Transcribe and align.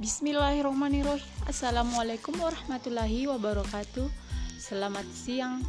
Bismillahirrahmanirrahim. 0.00 1.28
Assalamualaikum 1.44 2.32
warahmatullahi 2.40 3.28
wabarakatuh. 3.28 4.08
Selamat 4.56 5.04
siang. 5.12 5.60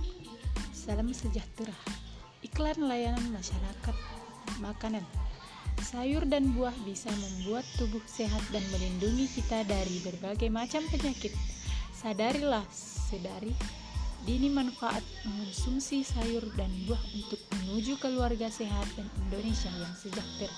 Salam 0.71 1.11
sejahtera. 1.11 1.75
Iklan 2.39 2.79
layanan 2.79 3.27
masyarakat 3.35 3.91
Makanan 4.63 5.03
Sayur 5.83 6.23
dan 6.31 6.47
buah 6.55 6.71
bisa 6.87 7.11
membuat 7.11 7.67
tubuh 7.75 7.99
sehat 8.07 8.39
dan 8.55 8.63
melindungi 8.71 9.27
kita 9.35 9.67
dari 9.67 9.99
berbagai 9.99 10.47
macam 10.47 10.79
penyakit. 10.87 11.35
Sadarilah, 11.91 12.63
sedari 13.11 13.51
Dini 14.23 14.47
manfaat 14.47 15.03
mengonsumsi 15.27 16.07
sayur 16.07 16.47
dan 16.55 16.71
buah 16.87 17.03
untuk 17.19 17.41
menuju 17.59 17.99
keluarga 17.99 18.47
sehat 18.47 18.87
dan 18.95 19.11
Indonesia 19.27 19.75
yang 19.75 19.91
sejahtera. 19.91 20.55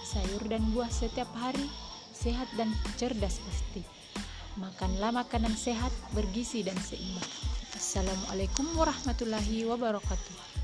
Sayur 0.00 0.48
dan 0.48 0.64
buah 0.72 0.88
setiap 0.88 1.28
hari 1.36 1.91
sehat 2.22 2.46
dan 2.54 2.70
cerdas 2.94 3.42
pasti. 3.42 3.82
Makanlah 4.54 5.10
makanan 5.10 5.58
sehat, 5.58 5.90
bergizi 6.14 6.62
dan 6.62 6.78
seimbang. 6.78 7.26
Assalamualaikum 7.74 8.62
warahmatullahi 8.78 9.66
wabarakatuh. 9.66 10.54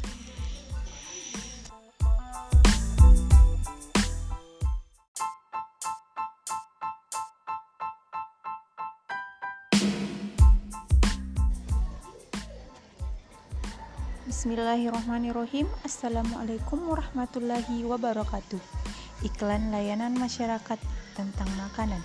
Bismillahirrahmanirrahim 14.28 15.66
Assalamualaikum 15.82 16.78
warahmatullahi 16.86 17.82
wabarakatuh 17.82 18.87
Iklan 19.26 19.74
layanan 19.74 20.14
masyarakat 20.14 20.78
tentang 21.18 21.50
makanan. 21.58 22.02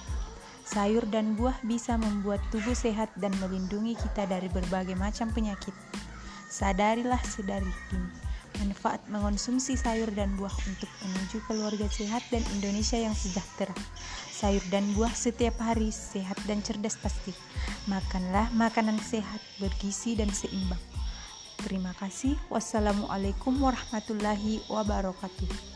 Sayur 0.64 1.06
dan 1.12 1.36
buah 1.38 1.60
bisa 1.68 2.00
membuat 2.00 2.40
tubuh 2.50 2.74
sehat 2.74 3.12
dan 3.20 3.36
melindungi 3.44 3.94
kita 4.00 4.26
dari 4.26 4.50
berbagai 4.50 4.96
macam 4.96 5.30
penyakit. 5.30 5.76
Sadarilah 6.50 7.22
sedari 7.26 7.70
kini 7.92 8.34
manfaat 8.62 9.02
mengonsumsi 9.10 9.74
sayur 9.74 10.10
dan 10.14 10.34
buah 10.38 10.54
untuk 10.70 10.90
menuju 11.06 11.42
keluarga 11.50 11.88
sehat 11.90 12.22
dan 12.30 12.46
Indonesia 12.56 12.98
yang 12.98 13.16
sejahtera. 13.16 13.74
Sayur 14.30 14.62
dan 14.70 14.86
buah 14.94 15.14
setiap 15.14 15.58
hari 15.62 15.90
sehat 15.90 16.38
dan 16.46 16.62
cerdas 16.62 17.00
pasti. 17.00 17.34
Makanlah 17.90 18.52
makanan 18.54 19.00
sehat, 19.02 19.40
bergizi 19.58 20.16
dan 20.20 20.30
seimbang. 20.32 20.82
Terima 21.64 21.96
kasih. 21.96 22.36
Wassalamualaikum 22.52 23.56
warahmatullahi 23.56 24.60
wabarakatuh. 24.68 25.73